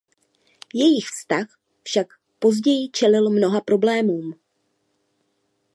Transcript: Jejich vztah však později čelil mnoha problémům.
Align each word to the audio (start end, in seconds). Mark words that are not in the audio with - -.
Jejich 0.73 1.05
vztah 1.09 1.57
však 1.83 2.07
později 2.39 2.89
čelil 2.91 3.29
mnoha 3.29 3.61
problémům. 3.61 4.33